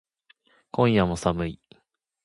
[0.71, 1.61] 今夜も寒い